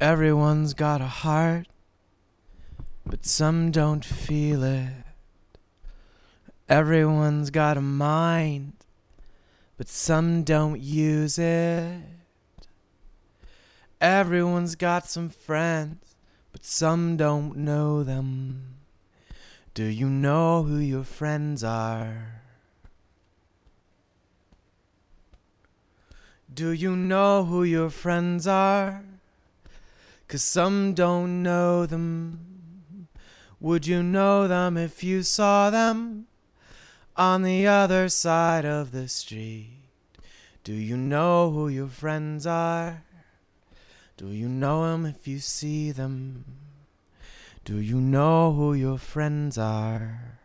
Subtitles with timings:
[0.00, 1.68] Everyone's got a heart,
[3.06, 4.92] but some don't feel it.
[6.68, 8.74] Everyone's got a mind,
[9.78, 12.02] but some don't use it.
[13.98, 16.14] Everyone's got some friends,
[16.52, 18.74] but some don't know them.
[19.72, 22.42] Do you know who your friends are?
[26.52, 29.02] Do you know who your friends are?
[30.28, 33.08] 'Cause some don't know them.
[33.60, 36.26] Would you know them if you saw them
[37.16, 39.88] on the other side of the street?
[40.64, 43.04] Do you know who your friends are?
[44.16, 46.44] Do you know them if you see them?
[47.64, 50.40] Do you know who your friends are?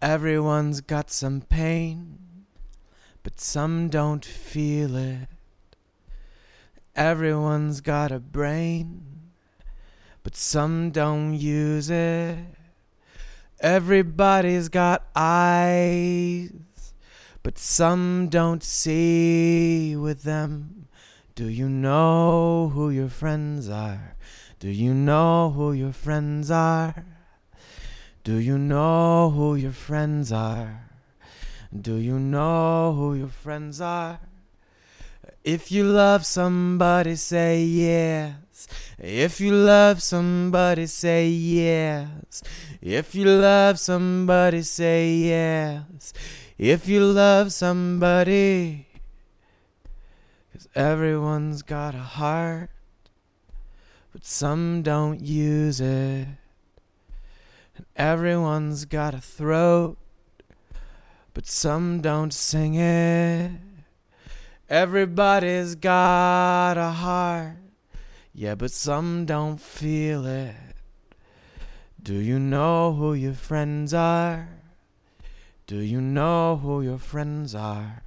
[0.00, 2.18] Everyone's got some pain,
[3.22, 5.28] but some don't feel it.
[6.96, 9.30] Everyone's got a brain,
[10.22, 12.38] but some don't use it.
[13.60, 16.50] Everybody's got eyes,
[17.42, 20.88] but some don't see with them.
[21.34, 24.16] Do you know who your friends are?
[24.58, 27.04] Do you know who your friends are?
[28.24, 30.89] Do you know who your friends are?
[31.72, 34.18] Do you know who your friends are?
[35.44, 38.66] If you love somebody, say yes.
[38.98, 42.42] If you love somebody, say yes.
[42.82, 46.12] If you love somebody, say yes.
[46.58, 48.88] If you love somebody,
[50.52, 52.70] 'cause everyone's got a heart,
[54.12, 56.26] but some don't use it.
[57.76, 59.96] And everyone's got a throat,
[61.32, 63.52] but some don't sing it.
[64.68, 67.56] Everybody's got a heart,
[68.32, 70.54] yeah, but some don't feel it.
[72.02, 74.48] Do you know who your friends are?
[75.66, 78.02] Do you know who your friends are?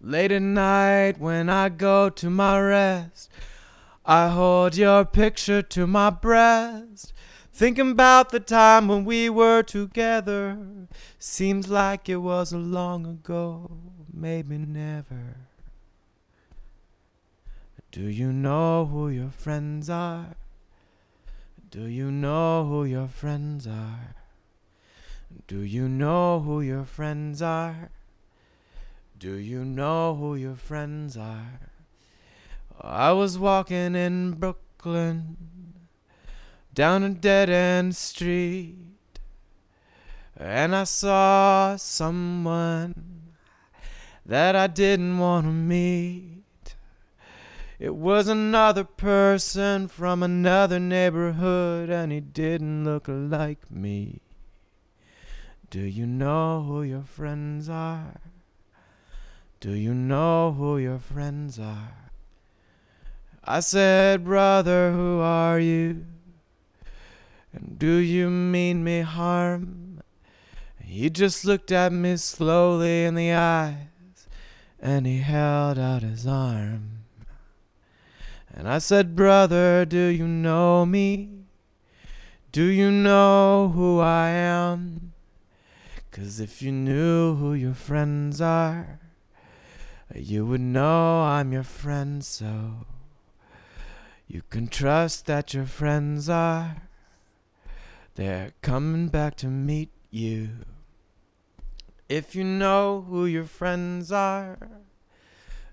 [0.00, 3.30] Late at night when I go to my rest,
[4.04, 7.12] I hold your picture to my breast.
[7.58, 10.56] Thinking about the time when we were together.
[11.18, 13.72] Seems like it was long ago,
[14.14, 15.38] maybe never.
[17.90, 20.36] Do you know who your friends are?
[21.68, 24.14] Do you know who your friends are?
[25.48, 27.90] Do you know who your friends are?
[29.18, 31.58] Do you know who your friends are?
[32.80, 35.36] I was walking in Brooklyn
[36.78, 38.76] down a dead end street
[40.36, 43.34] and I saw someone
[44.24, 46.76] that I didn't want to meet.
[47.80, 54.20] It was another person from another neighborhood and he didn't look like me.
[55.70, 58.20] Do you know who your friends are?
[59.58, 62.12] Do you know who your friends are?
[63.42, 66.04] I said, Brother, who are you?
[67.52, 70.00] And do you mean me harm?
[70.80, 74.28] He just looked at me slowly in the eyes
[74.80, 77.04] and he held out his arm.
[78.52, 81.30] And I said, Brother, do you know me?
[82.50, 85.12] Do you know who I am?
[86.10, 88.98] 'Cause if you knew who your friends are,
[90.14, 92.86] you would know I'm your friend, so
[94.26, 96.87] you can trust that your friends are.
[98.18, 100.48] They're coming back to meet you.
[102.08, 104.58] If you know who your friends are,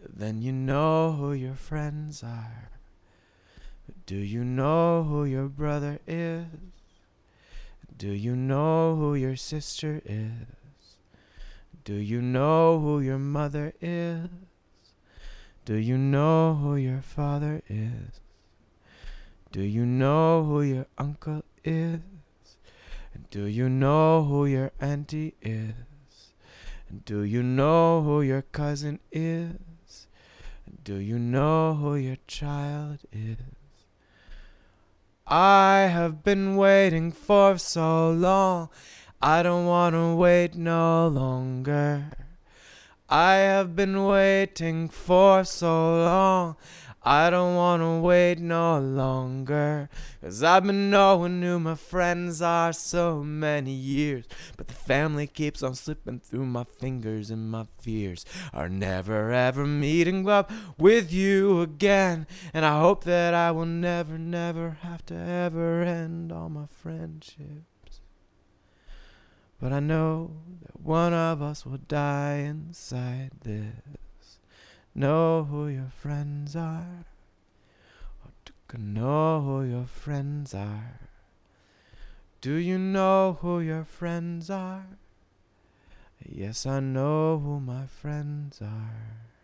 [0.00, 2.70] then you know who your friends are.
[4.06, 6.44] Do you know who your brother is?
[7.96, 10.94] Do you know who your sister is?
[11.82, 14.28] Do you know who your mother is?
[15.64, 18.20] Do you know who your father is?
[19.50, 21.98] Do you know who your uncle is?
[23.18, 25.74] And do you know who your auntie is?
[26.88, 30.06] And do you know who your cousin is?
[30.64, 33.38] And do you know who your child is?
[35.26, 38.68] I have been waiting for so long.
[39.20, 42.12] I don't want to wait no longer.
[43.08, 46.56] I have been waiting for so long.
[47.10, 49.88] I don't wanna wait no longer.
[50.20, 54.26] Cause I've been knowing who my friends are so many years.
[54.58, 59.66] But the family keeps on slipping through my fingers, and my fears are never ever
[59.66, 62.26] meeting up with you again.
[62.52, 68.02] And I hope that I will never, never have to ever end all my friendships.
[69.58, 74.07] But I know that one of us will die inside this
[74.98, 77.04] know who your friends are.
[78.24, 81.00] Or to know who your friends are.
[82.40, 84.86] Do you know who your friends are?
[86.24, 89.37] Yes, I know who my friends are.